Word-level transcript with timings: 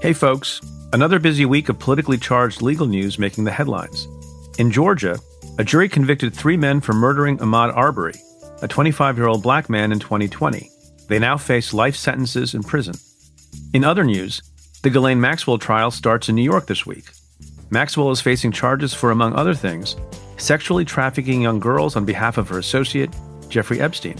Hey, 0.00 0.14
folks. 0.14 0.62
Another 0.94 1.18
busy 1.18 1.44
week 1.44 1.68
of 1.68 1.78
politically 1.78 2.16
charged 2.16 2.62
legal 2.62 2.86
news 2.86 3.18
making 3.18 3.44
the 3.44 3.50
headlines. 3.50 4.08
In 4.58 4.70
Georgia, 4.70 5.18
a 5.58 5.62
jury 5.62 5.90
convicted 5.90 6.32
three 6.32 6.56
men 6.56 6.80
for 6.80 6.94
murdering 6.94 7.36
Ahmaud 7.36 7.76
Arbery, 7.76 8.14
a 8.62 8.66
25 8.66 9.18
year 9.18 9.26
old 9.26 9.42
black 9.42 9.68
man 9.68 9.92
in 9.92 9.98
2020. 9.98 10.70
They 11.08 11.18
now 11.18 11.36
face 11.36 11.74
life 11.74 11.96
sentences 11.96 12.54
in 12.54 12.62
prison. 12.62 12.94
In 13.74 13.84
other 13.84 14.02
news, 14.02 14.40
the 14.82 14.88
Ghislaine 14.88 15.20
Maxwell 15.20 15.58
trial 15.58 15.90
starts 15.90 16.30
in 16.30 16.34
New 16.34 16.50
York 16.50 16.66
this 16.66 16.86
week. 16.86 17.10
Maxwell 17.68 18.10
is 18.10 18.22
facing 18.22 18.52
charges 18.52 18.94
for, 18.94 19.10
among 19.10 19.34
other 19.34 19.54
things, 19.54 19.96
sexually 20.38 20.86
trafficking 20.86 21.42
young 21.42 21.60
girls 21.60 21.94
on 21.94 22.06
behalf 22.06 22.38
of 22.38 22.48
her 22.48 22.58
associate, 22.58 23.14
Jeffrey 23.50 23.82
Epstein. 23.82 24.16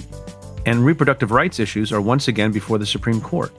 And 0.67 0.85
reproductive 0.85 1.31
rights 1.31 1.59
issues 1.59 1.91
are 1.91 2.03
once 2.03 2.29
again 2.29 2.53
before 2.53 2.77
the 2.77 2.85
Supreme 2.85 3.23
Court. 3.23 3.51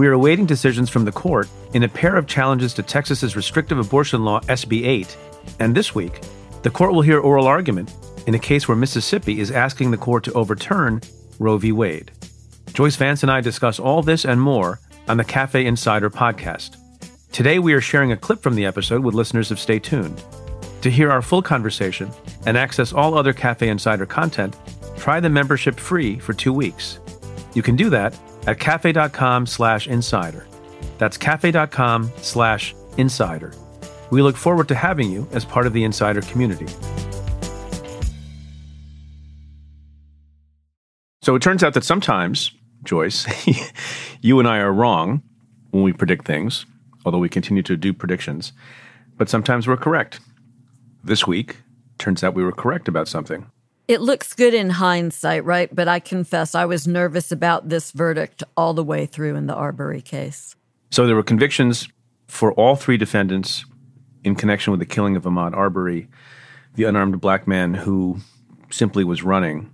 We 0.00 0.06
are 0.06 0.12
awaiting 0.12 0.46
decisions 0.46 0.88
from 0.88 1.04
the 1.04 1.12
court 1.12 1.46
in 1.74 1.82
a 1.82 1.88
pair 1.88 2.16
of 2.16 2.26
challenges 2.26 2.72
to 2.72 2.82
Texas's 2.82 3.36
restrictive 3.36 3.78
abortion 3.78 4.24
law, 4.24 4.40
SB 4.40 4.86
8. 4.86 5.14
And 5.58 5.74
this 5.74 5.94
week, 5.94 6.22
the 6.62 6.70
court 6.70 6.94
will 6.94 7.02
hear 7.02 7.20
oral 7.20 7.46
argument 7.46 7.94
in 8.26 8.34
a 8.34 8.38
case 8.38 8.66
where 8.66 8.78
Mississippi 8.78 9.40
is 9.40 9.50
asking 9.50 9.90
the 9.90 9.98
court 9.98 10.24
to 10.24 10.32
overturn 10.32 11.02
Roe 11.38 11.58
v. 11.58 11.72
Wade. 11.72 12.12
Joyce 12.72 12.96
Vance 12.96 13.22
and 13.22 13.30
I 13.30 13.42
discuss 13.42 13.78
all 13.78 14.00
this 14.02 14.24
and 14.24 14.40
more 14.40 14.80
on 15.06 15.18
the 15.18 15.22
Cafe 15.22 15.66
Insider 15.66 16.08
podcast. 16.08 16.78
Today, 17.30 17.58
we 17.58 17.74
are 17.74 17.82
sharing 17.82 18.10
a 18.10 18.16
clip 18.16 18.42
from 18.42 18.54
the 18.54 18.64
episode 18.64 19.04
with 19.04 19.14
listeners 19.14 19.50
of 19.50 19.60
Stay 19.60 19.78
Tuned. 19.78 20.24
To 20.80 20.90
hear 20.90 21.10
our 21.10 21.20
full 21.20 21.42
conversation 21.42 22.10
and 22.46 22.56
access 22.56 22.94
all 22.94 23.18
other 23.18 23.34
Cafe 23.34 23.68
Insider 23.68 24.06
content, 24.06 24.56
try 24.96 25.20
the 25.20 25.28
membership 25.28 25.78
free 25.78 26.18
for 26.18 26.32
two 26.32 26.54
weeks. 26.54 27.00
You 27.52 27.62
can 27.62 27.76
do 27.76 27.90
that 27.90 28.18
at 28.46 28.58
cafe.com 28.58 29.46
slash 29.46 29.86
insider. 29.86 30.46
That's 30.98 31.16
cafe.com 31.16 32.10
slash 32.18 32.74
insider. 32.96 33.52
We 34.10 34.22
look 34.22 34.36
forward 34.36 34.68
to 34.68 34.74
having 34.74 35.10
you 35.10 35.28
as 35.32 35.44
part 35.44 35.66
of 35.66 35.72
the 35.72 35.84
insider 35.84 36.22
community. 36.22 36.66
So 41.22 41.34
it 41.34 41.42
turns 41.42 41.62
out 41.62 41.74
that 41.74 41.84
sometimes, 41.84 42.50
Joyce, 42.82 43.26
you 44.20 44.38
and 44.38 44.48
I 44.48 44.58
are 44.58 44.72
wrong 44.72 45.22
when 45.70 45.82
we 45.82 45.92
predict 45.92 46.26
things 46.26 46.66
although 47.04 47.18
we 47.18 47.28
continue 47.28 47.62
to 47.62 47.76
do 47.76 47.92
predictions. 47.92 48.52
But 49.16 49.28
sometimes 49.28 49.66
we're 49.66 49.76
correct. 49.76 50.20
This 51.04 51.26
week, 51.26 51.56
turns 51.98 52.22
out 52.22 52.34
we 52.34 52.44
were 52.44 52.52
correct 52.52 52.88
about 52.88 53.08
something. 53.08 53.50
It 53.90 54.00
looks 54.00 54.34
good 54.34 54.54
in 54.54 54.70
hindsight, 54.70 55.44
right? 55.44 55.68
But 55.74 55.88
I 55.88 55.98
confess 55.98 56.54
I 56.54 56.64
was 56.64 56.86
nervous 56.86 57.32
about 57.32 57.70
this 57.70 57.90
verdict 57.90 58.44
all 58.56 58.72
the 58.72 58.84
way 58.84 59.04
through 59.04 59.34
in 59.34 59.48
the 59.48 59.54
Arbery 59.54 60.00
case. 60.00 60.54
So 60.92 61.08
there 61.08 61.16
were 61.16 61.24
convictions 61.24 61.88
for 62.28 62.52
all 62.52 62.76
three 62.76 62.96
defendants 62.96 63.64
in 64.22 64.36
connection 64.36 64.70
with 64.70 64.78
the 64.78 64.86
killing 64.86 65.16
of 65.16 65.24
Ahmaud 65.24 65.56
Arbery, 65.56 66.06
the 66.76 66.84
unarmed 66.84 67.20
black 67.20 67.48
man 67.48 67.74
who 67.74 68.18
simply 68.70 69.02
was 69.02 69.24
running. 69.24 69.72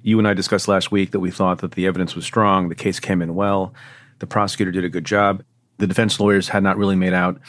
You 0.00 0.18
and 0.18 0.26
I 0.26 0.32
discussed 0.32 0.66
last 0.66 0.90
week 0.90 1.10
that 1.10 1.20
we 1.20 1.30
thought 1.30 1.58
that 1.58 1.72
the 1.72 1.86
evidence 1.86 2.16
was 2.16 2.24
strong, 2.24 2.70
the 2.70 2.74
case 2.74 3.00
came 3.00 3.20
in 3.20 3.34
well, 3.34 3.74
the 4.20 4.26
prosecutor 4.26 4.70
did 4.70 4.84
a 4.84 4.88
good 4.88 5.04
job 5.04 5.42
the 5.80 5.86
defense 5.86 6.20
lawyers 6.20 6.48
had 6.48 6.62
not 6.62 6.76
really 6.76 6.94
made 6.94 7.14
out 7.14 7.40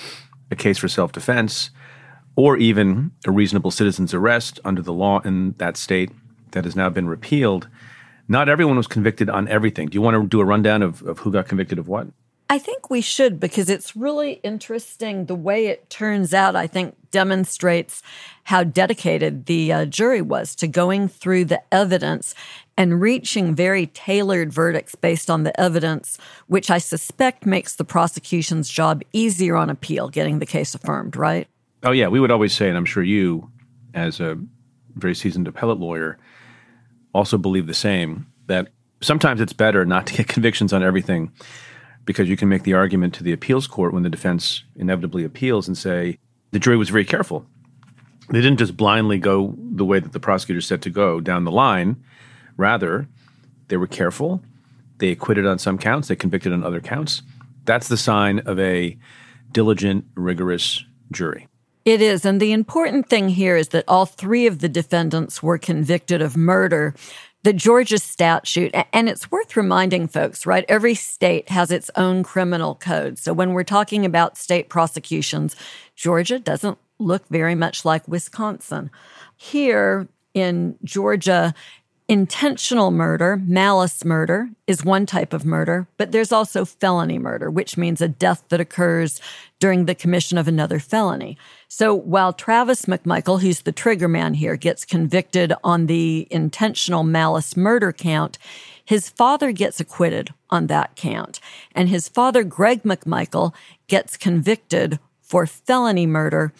a 0.50 0.56
case 0.56 0.78
for 0.78 0.88
self 0.88 1.12
defense 1.12 1.70
or 2.36 2.58
even 2.58 3.12
a 3.26 3.32
reasonable 3.32 3.72
citizen's 3.72 4.14
arrest 4.14 4.60
under 4.64 4.82
the 4.82 4.94
law 4.94 5.20
in 5.22 5.54
that 5.58 5.78
state 5.78 6.12
that 6.52 6.66
has 6.66 6.76
now 6.76 6.90
been 6.90 7.08
repealed. 7.08 7.68
Not 8.28 8.50
everyone 8.50 8.78
was 8.78 8.88
convicted 8.88 9.30
on 9.30 9.48
everything. 9.48 9.88
Do 9.88 9.96
you 9.96 10.02
want 10.02 10.16
to 10.16 10.28
do 10.28 10.40
a 10.40 10.46
rundown 10.46 10.82
of, 10.82 11.02
of 11.04 11.20
who 11.20 11.32
got 11.32 11.48
convicted 11.48 11.78
of 11.78 11.88
what? 11.88 12.08
I 12.50 12.60
think 12.60 12.90
we 12.90 13.00
should 13.00 13.40
because 13.40 13.70
it's 13.70 13.96
really 13.96 14.34
interesting. 14.44 15.28
The 15.28 15.36
way 15.36 15.68
it 15.68 15.90
turns 15.90 16.34
out, 16.34 16.54
I 16.54 16.68
think, 16.68 16.96
demonstrates 17.10 18.04
how 18.44 18.66
dedicated 18.66 19.46
the 19.46 19.72
uh, 19.72 19.86
jury 19.86 20.22
was 20.22 20.54
to 20.56 20.68
going 20.68 21.08
through 21.08 21.46
the 21.46 21.62
evidence 21.74 22.36
and 22.76 23.00
reaching 23.00 23.56
very 23.56 23.88
tailored 23.88 24.52
verdicts 24.52 24.96
based 24.96 25.30
on 25.30 25.44
the 25.44 25.58
evidence, 25.58 26.18
which 26.48 26.70
I 26.70 26.78
suspect 26.78 27.46
makes 27.46 27.76
the 27.76 27.86
prosecution's 27.86 28.68
job 28.68 29.02
easier 29.14 29.56
on 29.56 29.70
appeal, 29.70 30.10
getting 30.10 30.40
the 30.40 30.46
case 30.46 30.76
affirmed, 30.76 31.16
right? 31.16 31.48
Oh, 31.84 31.92
yeah. 31.92 32.08
We 32.08 32.20
would 32.20 32.32
always 32.32 32.54
say, 32.54 32.70
and 32.70 32.78
I'm 32.78 32.86
sure 32.86 33.04
you, 33.04 33.52
as 33.94 34.20
a 34.20 34.38
very 34.96 35.16
seasoned 35.16 35.48
appellate 35.48 35.80
lawyer, 35.80 36.18
also 37.14 37.38
believe 37.38 37.68
the 37.68 37.74
same 37.74 38.28
that 38.48 38.70
sometimes 39.02 39.42
it's 39.42 39.54
better 39.54 39.86
not 39.86 40.08
to 40.08 40.14
get 40.14 40.28
convictions 40.28 40.74
on 40.74 40.84
everything 40.84 41.32
because 42.06 42.30
you 42.30 42.38
can 42.38 42.50
make 42.50 42.64
the 42.64 42.74
argument 42.74 43.14
to 43.16 43.24
the 43.24 43.32
appeals 43.32 43.68
court 43.68 43.94
when 43.94 44.04
the 44.04 44.10
defense 44.10 44.64
inevitably 44.76 45.24
appeals 45.24 45.68
and 45.68 45.78
say 45.78 46.18
the 46.52 46.60
jury 46.60 46.78
was 46.78 46.90
very 46.90 47.06
careful. 47.06 47.46
They 48.30 48.42
didn't 48.42 48.60
just 48.60 48.78
blindly 48.78 49.18
go 49.18 49.56
the 49.58 49.86
way 49.86 50.00
that 50.00 50.14
the 50.14 50.20
prosecutor 50.20 50.62
said 50.62 50.82
to 50.84 50.90
go 50.90 51.20
down 51.20 51.44
the 51.44 51.52
line. 51.52 52.04
Rather, 52.58 53.08
they 53.68 53.78
were 53.78 53.88
careful. 53.88 54.42
They 54.98 55.10
acquitted 55.10 55.46
on 55.46 55.58
some 55.60 55.78
counts, 55.78 56.08
they 56.08 56.16
convicted 56.16 56.54
on 56.54 56.64
other 56.64 56.80
counts. 56.80 57.24
That's 57.66 57.88
the 57.88 57.98
sign 57.98 58.40
of 58.40 58.60
a 58.60 58.98
diligent, 59.52 60.06
rigorous 60.16 60.84
jury. 61.12 61.48
It 61.84 62.02
is. 62.02 62.26
And 62.26 62.40
the 62.40 62.52
important 62.52 63.10
thing 63.10 63.30
here 63.30 63.58
is 63.58 63.70
that 63.70 63.86
all 63.88 64.06
three 64.06 64.46
of 64.46 64.60
the 64.60 64.70
defendants 64.70 65.42
were 65.42 65.58
convicted 65.58 66.22
of 66.22 66.38
murder 66.38 66.94
the 67.44 67.54
Georgia 67.54 67.98
statute, 67.98 68.72
and 68.94 69.10
it's 69.10 69.32
worth 69.32 69.58
reminding 69.58 70.08
folks, 70.08 70.46
right? 70.46 70.64
Every 70.70 70.94
state 70.94 71.50
has 71.50 71.72
its 71.72 71.90
own 71.96 72.24
criminal 72.24 72.76
code. 72.76 73.18
So 73.18 73.34
when 73.34 73.54
we're 73.54 73.64
talking 73.64 74.06
about 74.06 74.38
state 74.38 74.70
prosecutions, 74.70 75.56
Georgia 75.96 76.38
doesn't 76.38 76.78
look 77.00 77.28
very 77.30 77.56
much 77.56 77.84
like 77.84 78.08
Wisconsin. 78.08 78.92
Here 79.38 80.08
in 80.36 80.78
Georgia, 80.84 81.56
Intentional 82.12 82.92
murder, 82.92 83.42
malice 83.42 84.04
murder, 84.04 84.50
is 84.68 84.84
one 84.84 85.06
type 85.06 85.32
of 85.32 85.46
murder, 85.46 85.88
but 85.96 86.12
there's 86.12 86.34
also 86.34 86.66
felony 86.66 87.18
murder, 87.18 87.50
which 87.50 87.78
means 87.78 88.02
a 88.02 88.10
death 88.10 88.44
that 88.50 88.60
occurs 88.60 89.22
during 89.60 89.86
the 89.86 89.96
commission 89.96 90.38
of 90.38 90.46
another 90.46 90.78
felony. 90.78 91.38
So 91.70 91.96
while 91.96 92.34
Travis 92.34 92.84
McMichael, 92.84 93.40
who's 93.40 93.62
the 93.62 93.72
trigger 93.72 94.10
man 94.10 94.34
here, 94.34 94.58
gets 94.58 94.84
convicted 94.84 95.54
on 95.64 95.86
the 95.86 96.28
intentional 96.30 97.04
malice 97.04 97.56
murder 97.56 97.94
count, 97.94 98.38
his 98.84 99.10
father 99.10 99.54
gets 99.54 99.80
acquitted 99.80 100.34
on 100.50 100.68
that 100.68 100.98
count. 100.98 101.40
And 101.74 101.88
his 101.88 102.10
father, 102.10 102.44
Greg 102.44 102.84
McMichael, 102.84 103.54
gets 103.88 104.18
convicted 104.18 105.00
for 105.32 105.48
felony 105.48 106.06
murder 106.06 106.52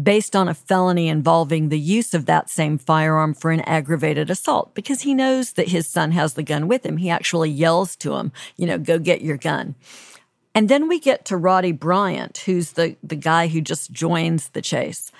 based 0.00 0.36
on 0.36 0.48
a 0.48 0.54
felony 0.54 1.08
involving 1.08 1.70
the 1.70 1.80
use 1.80 2.12
of 2.12 2.26
that 2.26 2.50
same 2.50 2.76
firearm 2.76 3.32
for 3.32 3.50
an 3.50 3.62
aggravated 3.62 4.28
assault 4.28 4.74
because 4.74 5.00
he 5.00 5.14
knows 5.14 5.54
that 5.54 5.68
his 5.68 5.88
son 5.88 6.12
has 6.12 6.34
the 6.34 6.42
gun 6.42 6.68
with 6.68 6.84
him. 6.84 6.98
He 6.98 7.08
actually 7.08 7.48
yells 7.48 7.96
to 7.96 8.16
him, 8.16 8.30
you 8.58 8.66
know, 8.66 8.76
go 8.76 8.98
get 8.98 9.22
your 9.22 9.38
gun. 9.38 9.74
And 10.54 10.68
then 10.68 10.88
we 10.88 11.00
get 11.00 11.24
to 11.26 11.38
Roddie 11.38 11.72
Bryan, 11.72 12.30
who's 12.44 12.72
the, 12.72 12.96
the 13.02 13.16
guy 13.16 13.48
who 13.48 13.62
just 13.62 13.92
joins 13.92 14.50
the 14.50 14.60
chase. 14.60 15.10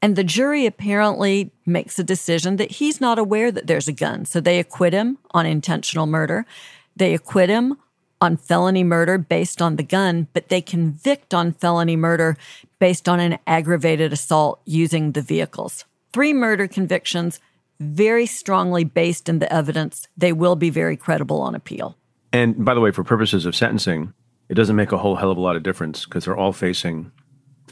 And 0.00 0.14
the 0.14 0.24
jury 0.24 0.64
apparently 0.64 1.50
makes 1.66 1.98
a 1.98 2.04
decision 2.04 2.56
that 2.56 2.70
he's 2.70 3.00
not 3.00 3.18
aware 3.18 3.50
that 3.50 3.66
there's 3.66 3.88
a 3.88 3.92
gun. 3.92 4.24
So 4.24 4.40
they 4.40 4.60
acquit 4.60 4.92
him 4.92 5.18
on 5.32 5.46
intentional 5.46 6.06
murder. 6.06 6.46
They 6.94 7.12
acquit 7.12 7.48
him 7.48 7.76
on 8.22 8.36
felony 8.36 8.84
murder 8.84 9.18
based 9.18 9.60
on 9.60 9.76
the 9.76 9.82
gun, 9.82 10.28
but 10.32 10.48
they 10.48 10.62
convict 10.62 11.34
on 11.34 11.52
felony 11.52 11.96
murder 11.96 12.36
based 12.78 13.08
on 13.08 13.18
an 13.18 13.38
aggravated 13.46 14.12
assault 14.12 14.62
using 14.64 15.12
the 15.12 15.20
vehicles. 15.20 15.84
Three 16.12 16.32
murder 16.32 16.68
convictions, 16.68 17.40
very 17.80 18.26
strongly 18.26 18.84
based 18.84 19.28
in 19.28 19.40
the 19.40 19.52
evidence. 19.52 20.06
They 20.16 20.32
will 20.32 20.54
be 20.54 20.70
very 20.70 20.96
credible 20.96 21.40
on 21.40 21.56
appeal. 21.56 21.96
And 22.32 22.64
by 22.64 22.74
the 22.74 22.80
way, 22.80 22.92
for 22.92 23.02
purposes 23.02 23.44
of 23.44 23.56
sentencing, 23.56 24.14
it 24.48 24.54
doesn't 24.54 24.76
make 24.76 24.92
a 24.92 24.98
whole 24.98 25.16
hell 25.16 25.32
of 25.32 25.36
a 25.36 25.40
lot 25.40 25.56
of 25.56 25.64
difference 25.64 26.04
because 26.04 26.24
they're 26.24 26.36
all 26.36 26.52
facing 26.52 27.10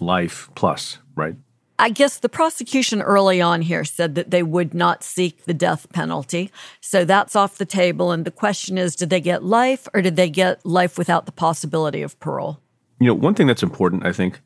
life 0.01 0.51
plus, 0.57 0.99
right? 1.15 1.37
I 1.81 1.89
guess 1.89 2.19
the 2.19 2.29
prosecution 2.29 3.01
early 3.01 3.41
on 3.41 3.63
here 3.63 3.85
said 3.87 4.15
that 4.15 4.31
they 4.31 4.43
would 4.43 4.75
not 4.75 5.03
seek 5.03 5.47
the 5.47 5.55
death 5.55 5.91
penalty. 5.95 6.53
So 6.83 7.07
that's 7.07 7.35
off 7.35 7.57
the 7.57 7.65
table. 7.65 8.13
And 8.13 8.27
the 8.27 8.31
question 8.31 8.77
is 8.77 8.95
did 8.95 9.09
they 9.09 9.21
get 9.21 9.43
life 9.43 9.89
or 9.95 10.03
did 10.03 10.17
they 10.17 10.29
get 10.29 10.65
life 10.67 10.99
without 10.99 11.25
the 11.25 11.33
possibility 11.33 12.03
of 12.03 12.21
parole? 12.21 12.61
You 12.99 13.07
know, 13.07 13.15
one 13.15 13.35
thing 13.35 13.47
that's 13.47 13.63
important, 13.63 14.05
I 14.05 14.13
think, 14.13 14.41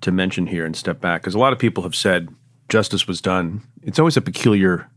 to 0.00 0.10
mention 0.10 0.46
here 0.46 0.64
and 0.64 0.74
step 0.74 0.98
back, 0.98 1.20
because 1.20 1.34
a 1.34 1.38
lot 1.38 1.52
of 1.52 1.58
people 1.58 1.82
have 1.82 1.94
said 1.94 2.30
justice 2.70 3.06
was 3.06 3.20
done. 3.20 3.62
It's 3.82 3.98
always 3.98 4.16
a 4.16 4.22
peculiar 4.22 4.90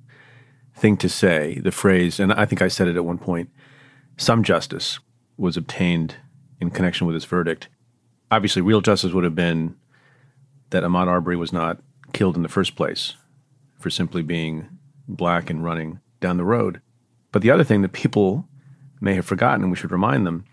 thing 0.75 0.95
to 0.97 1.09
say, 1.09 1.59
the 1.59 1.71
phrase, 1.71 2.21
and 2.21 2.31
I 2.31 2.45
think 2.45 2.62
I 2.62 2.69
said 2.69 2.88
it 2.88 2.95
at 2.95 3.03
one 3.03 3.17
point 3.17 3.50
some 4.15 4.44
justice 4.44 5.00
was 5.38 5.57
obtained 5.57 6.15
in 6.62 6.69
connection 6.69 7.05
with 7.05 7.17
this 7.17 7.25
verdict. 7.25 7.67
Obviously, 8.31 8.62
real 8.62 8.81
justice 8.81 9.12
would 9.12 9.23
have 9.25 9.35
been 9.35 9.75
that 10.69 10.83
Ahmaud 10.83 11.07
Arbery 11.07 11.36
was 11.36 11.54
not 11.54 11.81
killed 12.13 12.36
in 12.36 12.44
the 12.44 12.50
first 12.50 12.75
place 12.75 13.16
for 13.80 13.89
simply 13.89 14.21
being 14.21 14.68
black 15.07 15.50
and 15.50 15.63
running 15.63 16.00
down 16.19 16.38
the 16.38 16.44
road. 16.44 16.81
But 17.31 17.42
the 17.42 17.51
other 17.51 17.63
thing 17.63 17.81
that 17.81 17.94
people 17.94 18.45
may 19.01 19.13
have 19.16 19.25
forgotten, 19.25 19.62
and 19.62 19.71
we 19.71 19.77
should 19.77 19.92
remind 19.92 20.25
them, 20.25 20.45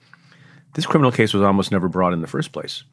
this 0.75 0.87
criminal 0.87 1.13
case 1.13 1.33
was 1.33 1.43
almost 1.43 1.73
never 1.73 1.89
brought 1.89 2.13
in 2.13 2.21
the 2.21 2.27
first 2.27 2.53
place. 2.53 2.85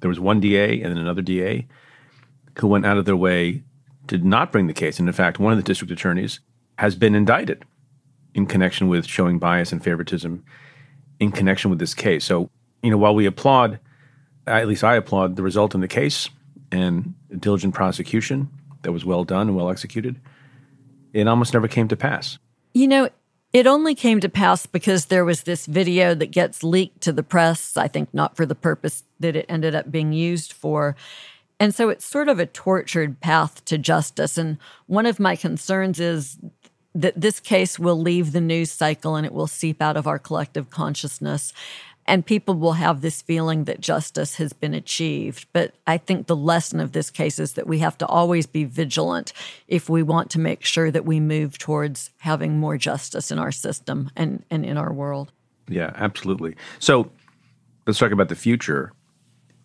There 0.00 0.08
was 0.08 0.18
one 0.18 0.40
DA 0.40 0.80
and 0.80 0.90
then 0.90 0.98
another 0.98 1.22
DA 1.22 1.66
who 2.58 2.66
went 2.66 2.86
out 2.86 2.96
of 2.96 3.04
their 3.04 3.16
way 3.16 3.62
to 4.08 4.18
not 4.18 4.50
bring 4.50 4.66
the 4.66 4.72
case. 4.72 4.98
And 4.98 5.08
in 5.08 5.12
fact, 5.12 5.38
one 5.38 5.52
of 5.52 5.58
the 5.58 5.62
district 5.62 5.92
attorneys 5.92 6.40
has 6.78 6.94
been 6.94 7.14
indicted 7.14 7.64
in 8.34 8.46
connection 8.46 8.88
with 8.88 9.06
showing 9.06 9.38
bias 9.38 9.72
and 9.72 9.82
favoritism 9.84 10.42
in 11.18 11.30
connection 11.30 11.70
with 11.70 11.78
this 11.78 11.94
case. 11.94 12.24
So, 12.24 12.50
you 12.82 12.90
know, 12.90 12.96
while 12.96 13.14
we 13.14 13.26
applaud, 13.26 13.78
at 14.46 14.68
least 14.68 14.84
I 14.84 14.96
applaud 14.96 15.36
the 15.36 15.42
result 15.42 15.74
in 15.74 15.80
the 15.80 15.88
case 15.88 16.28
and 16.72 17.14
diligent 17.38 17.74
prosecution 17.74 18.50
that 18.82 18.92
was 18.92 19.04
well 19.04 19.24
done 19.24 19.48
and 19.48 19.56
well 19.56 19.70
executed, 19.70 20.20
it 21.12 21.26
almost 21.26 21.52
never 21.52 21.68
came 21.68 21.88
to 21.88 21.96
pass. 21.96 22.38
You 22.72 22.88
know, 22.88 23.10
it 23.52 23.66
only 23.66 23.94
came 23.94 24.20
to 24.20 24.28
pass 24.28 24.66
because 24.66 25.06
there 25.06 25.24
was 25.24 25.42
this 25.42 25.66
video 25.66 26.14
that 26.14 26.30
gets 26.30 26.62
leaked 26.62 27.00
to 27.02 27.12
the 27.12 27.22
press, 27.22 27.76
I 27.76 27.88
think 27.88 28.14
not 28.14 28.36
for 28.36 28.46
the 28.46 28.54
purpose 28.54 29.02
that 29.18 29.34
it 29.34 29.46
ended 29.48 29.74
up 29.74 29.90
being 29.90 30.12
used 30.12 30.52
for. 30.52 30.94
And 31.58 31.74
so 31.74 31.88
it's 31.88 32.04
sort 32.04 32.28
of 32.28 32.38
a 32.38 32.46
tortured 32.46 33.20
path 33.20 33.64
to 33.66 33.76
justice. 33.76 34.38
And 34.38 34.58
one 34.86 35.04
of 35.04 35.20
my 35.20 35.36
concerns 35.36 35.98
is 35.98 36.38
that 36.94 37.20
this 37.20 37.38
case 37.38 37.78
will 37.78 38.00
leave 38.00 38.32
the 38.32 38.40
news 38.40 38.70
cycle 38.70 39.16
and 39.16 39.26
it 39.26 39.32
will 39.32 39.46
seep 39.46 39.82
out 39.82 39.96
of 39.96 40.06
our 40.06 40.18
collective 40.18 40.70
consciousness. 40.70 41.52
And 42.10 42.26
people 42.26 42.56
will 42.56 42.72
have 42.72 43.02
this 43.02 43.22
feeling 43.22 43.64
that 43.64 43.80
justice 43.80 44.34
has 44.34 44.52
been 44.52 44.74
achieved. 44.74 45.46
But 45.52 45.76
I 45.86 45.96
think 45.96 46.26
the 46.26 46.34
lesson 46.34 46.80
of 46.80 46.90
this 46.90 47.08
case 47.08 47.38
is 47.38 47.52
that 47.52 47.68
we 47.68 47.78
have 47.78 47.96
to 47.98 48.06
always 48.06 48.48
be 48.48 48.64
vigilant 48.64 49.32
if 49.68 49.88
we 49.88 50.02
want 50.02 50.28
to 50.30 50.40
make 50.40 50.64
sure 50.64 50.90
that 50.90 51.04
we 51.04 51.20
move 51.20 51.56
towards 51.56 52.10
having 52.18 52.58
more 52.58 52.76
justice 52.76 53.30
in 53.30 53.38
our 53.38 53.52
system 53.52 54.10
and, 54.16 54.44
and 54.50 54.66
in 54.66 54.76
our 54.76 54.92
world. 54.92 55.30
Yeah, 55.68 55.92
absolutely. 55.94 56.56
So 56.80 57.12
let's 57.86 58.00
talk 58.00 58.10
about 58.10 58.28
the 58.28 58.34
future. 58.34 58.92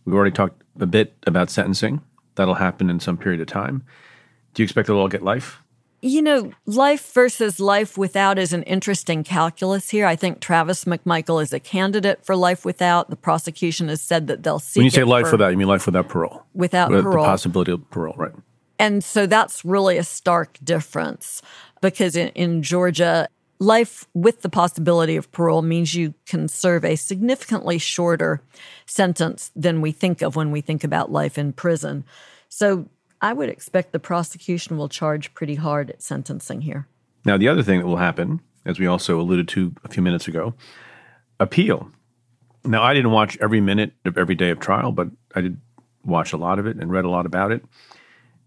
We've 0.05 0.13
already 0.13 0.29
talked 0.29 0.61
a 0.79 0.85
bit 0.85 1.15
about 1.25 1.49
sentencing. 1.49 1.99
That'll 2.35 2.53
happen 2.53 2.91
in 2.91 2.99
some 2.99 3.17
period 3.17 3.41
of 3.41 3.47
time. 3.47 3.83
Do 4.53 4.61
you 4.61 4.65
expect 4.65 4.87
they'll 4.87 4.97
all 4.97 5.07
get 5.07 5.23
life? 5.23 5.63
You 6.05 6.21
know, 6.21 6.51
life 6.67 7.13
versus 7.13 7.59
life 7.59 7.97
without 7.97 8.37
is 8.37 8.53
an 8.53 8.61
interesting 8.61 9.23
calculus 9.23 9.89
here. 9.89 10.05
I 10.05 10.15
think 10.15 10.39
Travis 10.39 10.85
McMichael 10.85 11.41
is 11.41 11.51
a 11.51 11.59
candidate 11.59 12.23
for 12.23 12.35
life 12.35 12.63
without. 12.63 13.09
The 13.09 13.15
prosecution 13.15 13.87
has 13.87 14.03
said 14.03 14.27
that 14.27 14.43
they'll 14.43 14.59
seek. 14.59 14.81
When 14.81 14.83
you 14.83 14.91
say 14.91 15.03
life 15.03 15.25
for, 15.25 15.31
without, 15.31 15.49
you 15.49 15.57
mean 15.57 15.67
life 15.67 15.87
without 15.87 16.07
parole? 16.07 16.43
Without 16.53 16.91
parole. 16.91 17.23
The 17.23 17.27
possibility 17.27 17.71
of 17.71 17.89
parole, 17.89 18.13
right. 18.17 18.33
And 18.77 19.03
so 19.03 19.25
that's 19.25 19.65
really 19.65 19.97
a 19.97 20.03
stark 20.03 20.59
difference 20.63 21.41
because 21.81 22.15
in, 22.15 22.27
in 22.35 22.61
Georgia, 22.61 23.27
life 23.57 24.05
with 24.13 24.43
the 24.43 24.49
possibility 24.49 25.15
of 25.15 25.31
parole 25.31 25.63
means 25.63 25.95
you 25.95 26.13
can 26.27 26.47
serve 26.47 26.85
a 26.85 26.97
significantly 26.97 27.79
shorter 27.79 28.43
sentence 28.85 29.51
than 29.55 29.81
we 29.81 29.91
think 29.91 30.21
of 30.21 30.35
when 30.35 30.51
we 30.51 30.61
think 30.61 30.83
about 30.83 31.11
life 31.11 31.39
in 31.39 31.51
prison. 31.51 32.03
So 32.47 32.89
I 33.21 33.33
would 33.33 33.49
expect 33.49 33.91
the 33.91 33.99
prosecution 33.99 34.77
will 34.77 34.89
charge 34.89 35.33
pretty 35.33 35.55
hard 35.55 35.89
at 35.89 36.01
sentencing 36.01 36.61
here. 36.61 36.87
Now, 37.25 37.37
the 37.37 37.47
other 37.47 37.63
thing 37.63 37.79
that 37.79 37.87
will 37.87 37.97
happen, 37.97 38.41
as 38.65 38.79
we 38.79 38.87
also 38.87 39.19
alluded 39.19 39.47
to 39.49 39.73
a 39.83 39.89
few 39.89 40.03
minutes 40.03 40.27
ago, 40.27 40.53
appeal. 41.39 41.91
Now, 42.63 42.83
I 42.83 42.93
didn't 42.93 43.11
watch 43.11 43.37
every 43.41 43.61
minute 43.61 43.93
of 44.05 44.17
every 44.17 44.35
day 44.35 44.49
of 44.49 44.59
trial, 44.59 44.91
but 44.91 45.09
I 45.33 45.41
did 45.41 45.59
watch 46.03 46.33
a 46.33 46.37
lot 46.37 46.59
of 46.59 46.67
it 46.67 46.77
and 46.77 46.91
read 46.91 47.05
a 47.05 47.09
lot 47.09 47.25
about 47.25 47.51
it, 47.51 47.63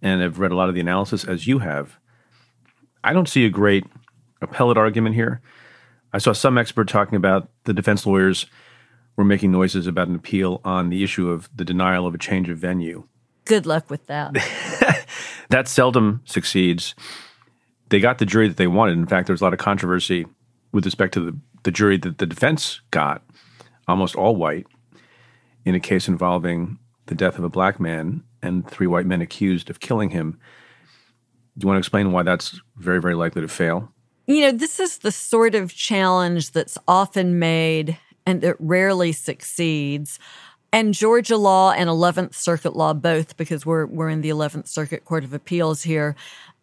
and 0.01 0.23
I've 0.23 0.39
read 0.39 0.53
a 0.53 0.57
lot 0.57 0.69
of 0.69 0.75
the 0.75 0.81
analysis 0.81 1.25
as 1.25 1.47
you 1.47 1.59
have. 1.59 1.99
I 3.03 3.13
don't 3.13 3.29
see 3.29 3.45
a 3.45 3.51
great 3.51 3.85
appellate 4.41 4.79
argument 4.79 5.15
here. 5.15 5.41
I 6.13 6.19
saw 6.19 6.33
some 6.33 6.57
expert 6.57 6.89
talking 6.89 7.17
about 7.17 7.49
the 7.65 7.75
defense 7.75 8.07
lawyers 8.07 8.47
were 9.17 9.25
making 9.25 9.51
noises 9.51 9.87
about 9.87 10.09
an 10.09 10.15
appeal 10.15 10.61
on 10.65 10.89
the 10.89 11.03
issue 11.03 11.31
of 11.31 11.51
the 11.55 11.65
denial 11.65 12.07
of 12.07 12.15
a 12.15 12.19
change 12.19 12.49
of 12.49 12.59
venue. 12.59 13.07
Good 13.49 13.67
luck 13.67 13.91
with 13.91 14.07
that. 14.07 14.35
that 15.49 15.69
seldom 15.69 16.21
succeeds. 16.25 16.95
They 17.89 17.99
got 17.99 18.19
the 18.19 18.27
jury 18.27 18.47
that 18.47 18.59
they 18.59 18.67
wanted. 18.67 18.99
In 18.99 19.07
fact, 19.07 19.27
there 19.27 19.35
was 19.35 19.41
a 19.41 19.45
lot 19.45 19.55
of 19.55 19.59
controversy 19.59 20.27
with 20.73 20.85
respect 20.85 21.15
to 21.15 21.21
the, 21.21 21.39
the 21.63 21.71
jury 21.71 21.97
that 21.97 22.19
the 22.19 22.27
defense 22.27 22.83
got, 22.91 23.23
almost 23.89 24.15
all 24.17 24.37
white, 24.37 24.67
in 25.65 25.75
a 25.75 25.81
case 25.81 26.09
involving 26.09 26.79
the 27.07 27.15
death 27.15 27.39
of 27.39 27.45
a 27.45 27.49
black 27.49 27.81
man 27.81 28.23
and 28.43 28.69
three 28.69 28.87
white 28.87 29.07
men 29.07 29.23
accused 29.23 29.71
of 29.71 29.81
killing 29.81 30.11
him. 30.11 30.39
Do 31.57 31.65
you 31.65 31.69
want 31.69 31.77
to 31.77 31.81
explain 31.81 32.13
why 32.13 32.23
that's 32.23 32.61
very, 32.77 33.01
very 33.01 33.15
likely 33.15 33.41
to 33.41 33.49
fail? 33.49 33.91
You 34.27 34.43
know, 34.43 34.53
this 34.53 34.79
is 34.79 34.99
the 34.99 35.11
sort 35.11 35.55
of 35.55 35.75
challenge 35.75 36.51
that's 36.51 36.77
often 36.87 37.39
made 37.39 37.99
and 38.27 38.43
that 38.43 38.57
rarely 38.59 39.13
succeeds 39.13 40.19
and 40.73 40.93
Georgia 40.93 41.37
law 41.37 41.73
and 41.73 41.89
11th 41.89 42.35
Circuit 42.35 42.77
law, 42.77 42.93
both 42.93 43.37
because 43.37 43.65
we're, 43.65 43.87
we're 43.87 44.11
in 44.11 44.21
the 44.21 44.29
11th 44.29 44.69
Circuit 44.69 45.05
Court 45.05 45.25
of 45.25 45.33
Appeals 45.33 45.83
here, 45.83 46.15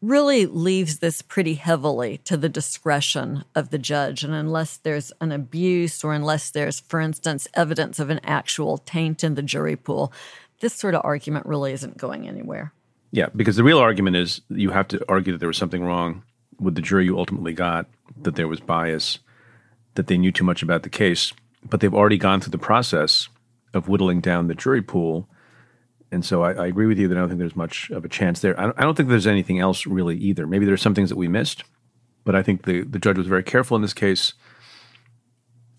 really 0.01 0.45
leaves 0.45 0.99
this 0.99 1.23
pretty 1.23 1.55
heavily 1.55 2.19
to 2.19 2.37
the 2.37 2.49
discretion 2.49 3.43
of 3.55 3.71
the 3.71 3.79
judge. 3.79 4.23
And 4.23 4.33
unless 4.33 4.77
there's 4.77 5.11
an 5.21 5.31
abuse 5.31 6.03
or 6.03 6.13
unless 6.13 6.51
there's, 6.51 6.81
for 6.81 6.99
instance, 6.99 7.47
evidence 7.55 7.99
of 7.99 8.11
an 8.11 8.19
actual 8.23 8.77
taint 8.77 9.23
in 9.23 9.33
the 9.33 9.41
jury 9.41 9.75
pool, 9.75 10.13
this 10.59 10.73
sort 10.73 10.93
of 10.93 11.01
argument 11.03 11.47
really 11.47 11.73
isn't 11.73 11.97
going 11.97 12.27
anywhere. 12.27 12.73
Yeah, 13.11 13.27
because 13.35 13.55
the 13.55 13.63
real 13.63 13.79
argument 13.79 14.17
is 14.17 14.41
you 14.49 14.69
have 14.69 14.87
to 14.89 15.03
argue 15.09 15.33
that 15.33 15.39
there 15.39 15.47
was 15.47 15.57
something 15.57 15.83
wrong 15.83 16.21
with 16.59 16.75
the 16.75 16.81
jury 16.81 17.05
you 17.05 17.17
ultimately 17.17 17.53
got, 17.53 17.87
that 18.21 18.35
there 18.35 18.47
was 18.47 18.59
bias, 18.59 19.19
that 19.95 20.07
they 20.07 20.17
knew 20.17 20.31
too 20.31 20.43
much 20.43 20.61
about 20.61 20.83
the 20.83 20.89
case. 20.89 21.33
But 21.67 21.79
they've 21.79 21.93
already 21.93 22.17
gone 22.17 22.41
through 22.41 22.51
the 22.51 22.57
process 22.59 23.29
of 23.75 23.87
whittling 23.87 24.21
down 24.21 24.47
the 24.47 24.55
jury 24.55 24.81
pool. 24.81 25.29
And 26.11 26.23
so 26.25 26.43
I, 26.43 26.53
I, 26.53 26.67
agree 26.67 26.87
with 26.87 26.97
you 26.97 27.07
that 27.09 27.17
I 27.17 27.19
don't 27.19 27.27
think 27.27 27.39
there's 27.39 27.55
much 27.55 27.89
of 27.91 28.05
a 28.05 28.09
chance 28.09 28.39
there. 28.39 28.57
I 28.59 28.63
don't, 28.63 28.79
I 28.79 28.83
don't, 28.83 28.95
think 28.95 29.09
there's 29.09 29.27
anything 29.27 29.59
else 29.59 29.85
really 29.85 30.17
either. 30.17 30.47
Maybe 30.47 30.65
there's 30.65 30.81
some 30.81 30.95
things 30.95 31.09
that 31.09 31.17
we 31.17 31.27
missed, 31.27 31.65
but 32.23 32.35
I 32.35 32.41
think 32.41 32.63
the, 32.63 32.83
the 32.83 32.99
judge 32.99 33.17
was 33.17 33.27
very 33.27 33.43
careful 33.43 33.75
in 33.75 33.81
this 33.81 33.93
case, 33.93 34.33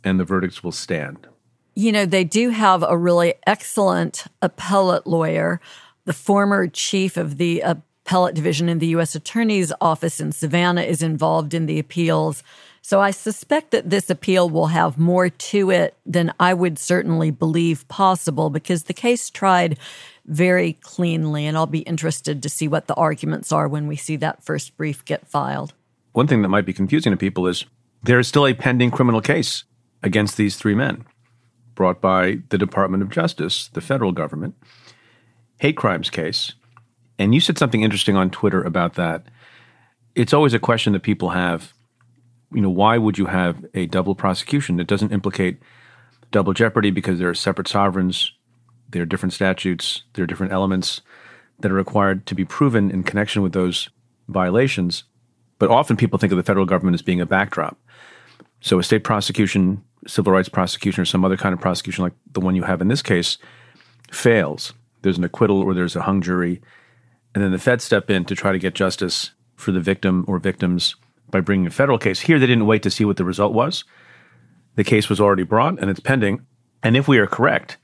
and 0.05 0.21
the 0.21 0.25
verdicts 0.25 0.63
will 0.63 0.73
stand. 0.73 1.27
You 1.75 1.91
know, 1.91 2.07
they 2.07 2.25
do 2.25 2.51
have 2.51 2.85
a 2.87 2.97
really 2.97 3.35
excellent 3.47 4.25
appellate 4.43 5.07
lawyer, 5.07 5.61
the 6.05 6.13
former 6.13 6.69
chief 6.69 7.17
of 7.17 7.39
the 7.39 7.61
appellate 7.61 8.35
division 8.35 8.69
in 8.69 8.79
the 8.79 8.89
U.S. 8.89 9.15
Attorney's 9.15 9.73
Office 9.81 10.21
in 10.21 10.33
Savannah 10.33 10.83
is 10.83 11.03
involved 11.03 11.55
in 11.55 11.67
the 11.67 11.79
appeals. 11.79 12.43
So 12.89 13.01
I 13.01 13.11
suspect 13.11 13.73
that 13.73 13.91
this 13.91 14.11
appeal 14.11 14.49
will 14.49 14.69
have 14.69 14.97
more 14.97 15.29
to 15.29 15.71
it 15.71 15.97
than 16.07 16.33
I 16.39 16.55
would 16.55 16.79
certainly 16.79 17.33
believe 17.33 17.89
possible 17.89 18.49
because 18.49 18.85
the 18.85 18.95
case 18.95 19.29
tried 19.29 19.77
very 20.25 20.75
cleanly, 20.75 21.47
and 21.47 21.57
I'll 21.57 21.67
be 21.67 21.81
interested 21.81 22.45
to 22.45 22.49
see 22.49 22.69
what 22.69 22.87
the 22.87 22.95
arguments 22.95 23.51
are 23.51 23.67
when 23.67 23.89
we 23.89 23.97
see 23.97 24.15
that 24.19 24.45
first 24.45 24.77
brief 24.77 25.05
get 25.05 25.27
filed. 25.27 25.75
One 26.13 26.29
thing 26.29 26.43
that 26.43 26.49
might 26.49 26.65
be 26.65 26.73
confusing 26.73 27.11
to 27.11 27.17
people 27.17 27.49
is 27.49 27.65
there 28.05 28.21
is 28.21 28.29
still 28.29 28.47
a 28.47 28.55
pending 28.55 28.93
criminal 28.93 29.21
case 29.21 29.65
against 30.05 30.37
these 30.37 30.55
three 30.55 30.77
men 30.77 31.05
brought 31.75 32.01
by 32.01 32.39
the 32.51 32.57
Department 32.57 33.03
of 33.03 33.11
Justice, 33.11 33.67
the 33.73 33.81
federal 33.81 34.13
government, 34.13 34.55
hate 35.59 35.77
crimes 35.77 36.09
case. 36.09 36.53
And 37.19 37.35
you 37.35 37.41
said 37.41 37.59
something 37.59 37.83
interesting 37.83 38.15
on 38.15 38.31
Twitter 38.31 38.63
about 38.63 38.95
that. 38.95 39.25
It's 40.15 40.33
always 40.33 40.55
a 40.55 40.61
question 40.61 40.93
that 40.93 41.03
people 41.03 41.31
have 41.31 41.73
you 42.53 42.61
know, 42.61 42.71
why 42.71 42.99
would 42.99 43.19
you 43.19 43.27
have 43.27 43.65
a 43.75 43.87
double 43.87 44.15
prosecution? 44.15 44.81
It 44.81 44.87
doesn't 44.87 45.13
implicate 45.13 45.59
double 46.31 46.53
jeopardy 46.53 46.91
because 46.91 47.19
there 47.19 47.29
are 47.29 47.35
separate 47.35 47.69
sovereigns, 47.69 48.33
there 48.91 49.03
are 49.03 49.07
different 49.07 49.33
statutes, 49.33 50.03
there 50.15 50.25
are 50.25 50.27
different 50.27 50.53
elements 50.53 51.01
that 51.61 51.71
are 51.71 51.77
required 51.77 52.27
to 52.27 52.35
be 52.35 52.45
proven 52.45 52.91
in 52.91 53.03
connection 53.03 53.43
with 53.43 53.53
those 53.53 53.89
violations. 54.29 55.05
But 55.59 55.71
often 55.71 55.97
people 55.97 56.19
think 56.19 56.33
of 56.33 56.37
the 56.37 56.43
federal 56.43 56.67
government 56.67 56.95
as 56.95 57.03
being 57.03 57.21
a 57.21 57.27
backdrop. 57.27 57.79
So 58.61 58.79
a 58.79 58.83
state 58.83 59.05
prosecution, 59.05 59.83
civil 60.07 60.33
rights 60.33 60.49
prosecution, 60.49 61.03
or 61.03 61.07
some 61.07 61.25
other 61.25 61.37
kind 61.37 61.53
of 61.53 61.61
prosecution 61.61 62.05
like 62.05 62.15
the 62.33 62.41
one 62.41 62.55
you 62.55 62.65
have 62.65 62.81
in 62.81 62.89
this 62.89 63.03
case 63.03 63.39
fails. 64.11 64.73
There's 65.03 65.19
an 65.19 65.25
acquittal 65.25 65.61
or 65.61 65.75
there's 65.75 65.97
a 65.97 66.03
hung 66.03 66.21
jury. 66.21 66.61
And 67.35 67.43
then 67.43 67.53
the 67.53 67.59
feds 67.59 67.85
step 67.85 68.11
in 68.11 68.25
to 68.27 68.35
try 68.35 68.53
to 68.53 68.59
get 68.59 68.75
justice 68.75 69.31
for 69.57 69.73
the 69.73 69.81
victim 69.81 70.25
or 70.29 70.39
victims 70.39 70.97
by 71.31 71.41
bringing 71.41 71.67
a 71.67 71.71
federal 71.71 71.99
case. 71.99 72.21
Here, 72.21 72.39
they 72.39 72.47
didn't 72.47 72.67
wait 72.67 72.83
to 72.83 72.91
see 72.91 73.05
what 73.05 73.17
the 73.17 73.25
result 73.25 73.53
was. 73.53 73.85
The 74.77 74.85
case 74.85 75.09
was 75.09 75.21
already 75.21 75.43
brought 75.43 75.79
and 75.81 75.91
it's 75.91 76.01
pending. 76.01 76.47
And 76.83 76.97
if 76.97 77.09
we 77.09 77.19
are 77.19 77.27
correct 77.27 77.79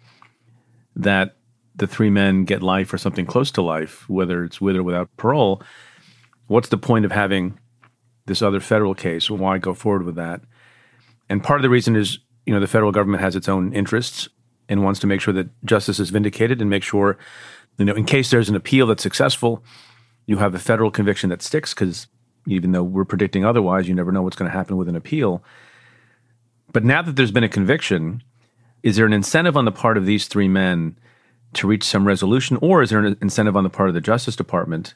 that 0.95 1.37
the 1.75 1.87
three 1.87 2.11
men 2.11 2.45
get 2.45 2.63
life 2.63 2.93
or 2.93 2.99
something 2.99 3.27
close 3.27 3.51
to 3.53 3.63
life, 3.63 4.09
whether 4.09 4.45
it's 4.45 4.61
with 4.61 4.77
or 4.77 4.83
without 4.83 5.09
parole, 5.17 5.63
what's 6.47 6.69
the 6.69 6.77
point 6.77 7.05
of 7.05 7.13
having 7.13 7.59
this 8.27 8.43
other 8.43 8.61
federal 8.61 8.95
case? 8.95 9.31
Why 9.31 9.59
go 9.59 9.75
forward 9.75 10.05
with 10.05 10.17
that? 10.17 10.43
And 11.29 11.43
part 11.43 11.59
of 11.59 11.63
the 11.63 11.71
reason 11.71 11.97
is, 11.97 12.19
you 12.45 12.53
know, 12.53 12.61
the 12.61 12.67
federal 12.67 12.93
government 12.93 13.23
has 13.23 13.35
its 13.35 13.49
own 13.49 13.73
interests 13.73 14.29
and 14.69 14.85
wants 14.85 15.01
to 15.01 15.07
make 15.07 15.21
sure 15.21 15.35
that 15.35 15.49
justice 15.65 15.99
is 15.99 16.11
vindicated 16.11 16.61
and 16.61 16.69
make 16.69 16.83
sure, 16.83 17.19
you 17.79 17.85
know, 17.85 17.95
in 17.95 18.05
case 18.05 18.31
there's 18.31 18.49
an 18.49 18.57
appeal 18.57 18.87
that's 18.87 19.03
successful, 19.03 19.65
you 20.27 20.37
have 20.37 20.55
a 20.55 20.59
federal 20.59 20.91
conviction 20.91 21.31
that 21.31 21.43
sticks 21.43 21.75
because 21.75 22.07
even 22.47 22.73
though 22.73 22.83
we're 22.83 23.05
predicting 23.05 23.45
otherwise, 23.45 23.89
you 23.89 23.95
never 23.95 24.13
know 24.13 24.23
what's 24.23 24.37
going 24.37 24.51
to 24.51 24.57
happen 24.57 24.77
with 24.77 24.89
an 24.89 24.97
appeal. 24.97 25.43
But 26.73 26.85
now 26.85 27.03
that 27.03 27.17
there's 27.17 27.31
been 27.31 27.45
a 27.45 27.49
conviction, 27.49 28.23
is 28.83 28.97
there 28.97 29.07
an 29.07 29.13
incentive 29.13 29.57
on 29.57 29.65
the 29.65 29.73
part 29.73 29.97
of 29.97 30.07
these 30.07 30.27
three 30.27 30.49
men 30.49 30.97
to 31.55 31.67
reach 31.67 31.85
some 31.85 32.07
resolution, 32.07 32.59
or 32.61 32.83
is 32.83 32.91
there 32.91 33.05
an 33.05 33.17
incentive 33.21 33.57
on 33.57 33.65
the 33.65 33.71
part 33.71 33.89
of 33.89 33.95
the 33.95 34.01
Justice 34.01 34.37
Department 34.37 34.95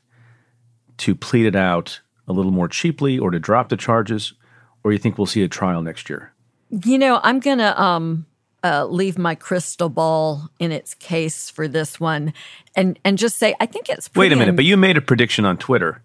to 0.99 1.15
plead 1.15 1.47
it 1.47 1.57
out 1.57 2.01
a 2.27 2.33
little 2.33 2.51
more 2.51 2.69
cheaply 2.69 3.19
or 3.19 3.31
to 3.31 3.39
drop 3.39 3.69
the 3.69 3.77
charges, 3.77 4.33
or 4.83 4.93
you 4.93 4.99
think 4.99 5.19
we'll 5.19 5.27
see 5.27 5.43
a 5.43 5.49
trial 5.49 5.83
next 5.83 6.09
year? 6.09 6.33
You 6.71 6.99
know, 6.99 7.21
I'm 7.23 7.41
going 7.41 7.59
to 7.59 7.81
um, 7.81 8.27
uh, 8.65 8.87
leave 8.87 9.19
my 9.19 9.35
crystal 9.35 9.89
ball 9.89 10.49
in 10.59 10.73
its 10.73 10.95
case 10.95 11.51
for 11.51 11.69
this 11.69 12.01
one 12.01 12.33
and, 12.75 12.99
and 13.05 13.19
just 13.19 13.37
say 13.37 13.55
I 13.61 13.67
think 13.67 13.89
it's 13.89 14.13
Wait 14.15 14.33
a 14.33 14.37
minute, 14.37 14.57
but 14.57 14.65
you 14.65 14.77
made 14.77 14.97
a 14.97 15.01
prediction 15.01 15.45
on 15.45 15.57
Twitter. 15.59 16.03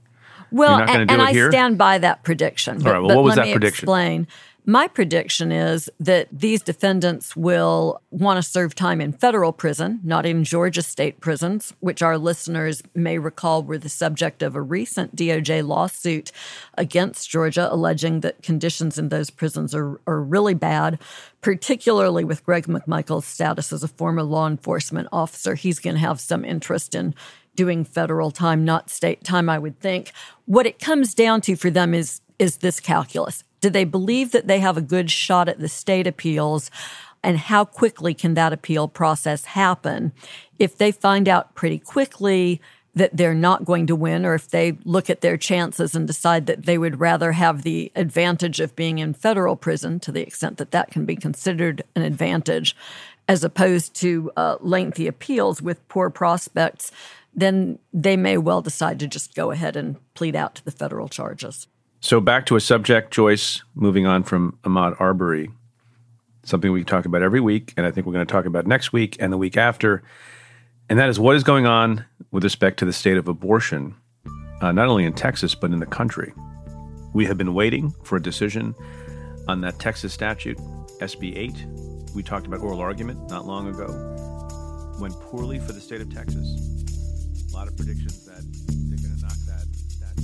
Well, 0.51 0.81
and, 0.81 1.10
and 1.10 1.22
I 1.22 1.34
stand 1.50 1.77
by 1.77 1.98
that 2.00 2.24
prediction. 2.24 2.79
But, 2.79 2.88
All 2.88 2.93
right, 2.93 3.08
well, 3.08 3.15
what 3.17 3.24
was 3.24 3.36
that 3.36 3.51
prediction? 3.51 3.84
Explain. 3.84 4.27
My 4.65 4.88
prediction 4.88 5.51
is 5.51 5.89
that 6.00 6.27
these 6.31 6.62
defendants 6.62 7.36
will 7.36 8.00
want 8.12 8.38
to 8.38 8.43
serve 8.48 8.75
time 8.75 9.01
in 9.01 9.12
federal 9.12 9.51
prison, 9.51 10.00
not 10.03 10.24
in 10.24 10.43
Georgia 10.43 10.84
state 10.84 11.20
prisons, 11.20 11.74
which 11.79 12.03
our 12.03 12.15
listeners 12.15 12.84
may 12.93 13.17
recall 13.17 13.63
were 13.63 13.79
the 13.79 13.89
subject 13.89 14.43
of 14.43 14.55
a 14.55 14.62
recent 14.62 15.15
DOJ 15.15 15.67
lawsuit 15.67 16.31
against 16.77 17.27
Georgia, 17.27 17.74
alleging 17.74 18.20
that 18.20 18.43
conditions 18.43 19.00
in 19.00 19.10
those 19.10 19.31
prisons 19.31 19.74
are, 19.74 20.00
are 20.05 20.22
really 20.22 20.53
bad, 20.53 21.00
particularly 21.41 22.24
with 22.24 22.46
Greg 22.46 22.67
McMichael's 22.67 23.25
status 23.25 23.74
as 23.74 23.84
a 23.84 23.88
former 23.88 24.22
law 24.22 24.48
enforcement 24.48 25.08
officer. 25.12 25.55
He's 25.55 25.79
going 25.79 25.96
to 25.96 26.01
have 26.01 26.20
some 26.20 26.46
interest 26.46 26.93
in 26.93 27.15
doing 27.55 27.84
federal 27.84 28.31
time, 28.31 28.65
not 28.65 28.89
state 28.89 29.24
time, 29.24 29.50
I 29.50 29.60
would 29.60 29.79
think. 29.79 30.12
What 30.46 30.65
it 30.65 30.79
comes 30.79 31.13
down 31.13 31.41
to 31.41 31.55
for 31.55 31.70
them 31.70 31.93
is 31.93 32.22
is 32.39 32.58
this 32.58 32.79
calculus. 32.79 33.43
Do 33.60 33.70
they 33.70 33.84
believe 33.84 34.31
that 34.31 34.48
they 34.48 34.60
have 34.60 34.75
a 34.75 34.81
good 34.81 35.12
shot 35.12 35.48
at 35.48 35.60
the 35.60 35.70
state 35.70 36.08
appeals? 36.08 36.72
And 37.24 37.38
how 37.38 37.65
quickly 37.65 38.15
can 38.15 38.34
that 38.34 38.51
appeal 38.51 38.88
process 38.88 39.46
happen? 39.46 40.12
If 40.58 40.75
they 40.75 40.91
find 40.91 41.29
out 41.29 41.53
pretty 41.53 41.77
quickly 41.77 42.60
that 42.96 43.15
they're 43.15 43.36
not 43.36 43.63
going 43.63 43.88
to 43.88 43.96
win, 43.96 44.25
or 44.25 44.34
if 44.34 44.50
they 44.50 44.77
look 44.84 45.10
at 45.10 45.22
their 45.22 45.38
chances 45.38 45.96
and 45.96 46.08
decide 46.08 46.46
that 46.48 46.65
they 46.65 46.77
would 46.77 47.00
rather 47.00 47.31
have 47.31 47.62
the 47.62 47.91
advantage 47.96 48.60
of 48.60 48.75
being 48.75 49.00
in 49.00 49.13
federal 49.13 49.55
prison, 49.55 50.00
to 50.00 50.12
the 50.12 50.22
extent 50.22 50.58
that 50.58 50.72
that 50.72 50.91
can 50.91 51.05
be 51.05 51.15
considered 51.15 51.84
an 51.96 52.01
advantage, 52.01 52.75
as 53.29 53.43
opposed 53.43 53.93
to 53.93 54.31
uh, 54.36 54.58
lengthy 54.60 55.08
appeals 55.08 55.62
with 55.62 55.88
poor 55.88 56.10
prospects, 56.10 56.91
then 57.33 57.79
they 57.93 58.17
may 58.17 58.38
well 58.38 58.61
decide 58.61 59.00
to 59.00 59.07
just 59.07 59.35
go 59.35 59.51
ahead 59.51 59.75
and 59.75 59.97
plead 60.13 60.35
out 60.35 60.55
to 60.55 60.65
the 60.65 60.71
federal 60.71 61.07
charges. 61.07 61.67
So 62.01 62.19
back 62.19 62.45
to 62.47 62.55
a 62.55 62.59
subject, 62.59 63.13
Joyce, 63.13 63.61
moving 63.75 64.05
on 64.05 64.23
from 64.23 64.57
Ahmaud 64.63 65.00
Arbery, 65.00 65.51
something 66.43 66.71
we 66.71 66.83
talk 66.83 67.05
about 67.05 67.21
every 67.21 67.39
week, 67.39 67.73
and 67.77 67.85
I 67.85 67.91
think 67.91 68.07
we're 68.07 68.13
going 68.13 68.25
to 68.25 68.31
talk 68.31 68.45
about 68.45 68.65
next 68.65 68.91
week 68.91 69.17
and 69.19 69.31
the 69.31 69.38
week 69.38 69.55
after, 69.55 70.01
and 70.89 70.97
that 70.97 71.09
is 71.09 71.19
what 71.19 71.35
is 71.35 71.43
going 71.43 71.67
on 71.67 72.03
with 72.31 72.43
respect 72.43 72.79
to 72.79 72.85
the 72.85 72.93
state 72.93 73.17
of 73.17 73.27
abortion, 73.27 73.95
uh, 74.61 74.71
not 74.71 74.88
only 74.88 75.05
in 75.05 75.13
Texas, 75.13 75.53
but 75.53 75.71
in 75.71 75.79
the 75.79 75.85
country. 75.85 76.33
We 77.13 77.25
have 77.25 77.38
been 77.38 77.53
waiting 77.53 77.93
for 78.03 78.15
a 78.15 78.21
decision 78.21 78.73
on 79.47 79.61
that 79.61 79.79
Texas 79.79 80.11
statute, 80.11 80.57
SB 81.01 81.38
8. 81.38 81.65
We 82.15 82.23
talked 82.23 82.47
about 82.47 82.61
oral 82.61 82.79
argument 82.79 83.29
not 83.29 83.45
long 83.45 83.67
ago. 83.67 84.97
Went 85.00 85.13
poorly 85.21 85.59
for 85.59 85.71
the 85.71 85.81
state 85.81 86.01
of 86.01 86.13
Texas. 86.13 86.81
A 87.51 87.55
lot 87.55 87.67
of 87.67 87.75
predictions 87.75 88.25
that 88.25 88.43
they're 88.89 88.98
going 88.98 89.15
to 89.15 89.22
knock 89.22 89.38
that 89.46 89.65
down 90.00 90.15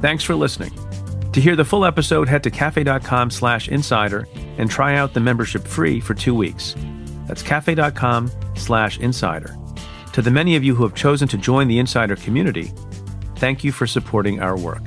Thanks 0.00 0.24
for 0.24 0.34
listening. 0.34 0.72
To 1.32 1.40
hear 1.40 1.54
the 1.54 1.64
full 1.64 1.84
episode, 1.84 2.28
head 2.28 2.42
to 2.42 2.50
cafe.com 2.50 3.30
slash 3.30 3.68
insider 3.68 4.26
and 4.58 4.70
try 4.70 4.96
out 4.96 5.14
the 5.14 5.20
membership 5.20 5.64
free 5.64 6.00
for 6.00 6.14
two 6.14 6.34
weeks. 6.34 6.74
That's 7.28 7.42
cafe.com 7.42 8.30
slash 8.56 8.98
insider. 8.98 9.56
To 10.14 10.22
the 10.22 10.30
many 10.30 10.56
of 10.56 10.64
you 10.64 10.74
who 10.74 10.82
have 10.82 10.94
chosen 10.94 11.28
to 11.28 11.38
join 11.38 11.68
the 11.68 11.78
insider 11.78 12.16
community, 12.16 12.72
thank 13.36 13.62
you 13.62 13.70
for 13.72 13.86
supporting 13.86 14.40
our 14.40 14.56
work. 14.58 14.82